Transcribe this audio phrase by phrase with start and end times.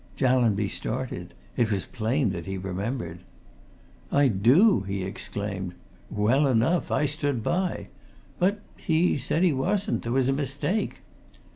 [0.17, 1.35] Jallanby started.
[1.55, 3.19] It was plain that he remembered.
[4.11, 5.75] "I do!" he exclaimed.
[6.09, 6.89] "Well enough!
[6.89, 7.89] I stood by.
[8.39, 10.01] But he said he wasn't.
[10.01, 11.01] There was a mistake."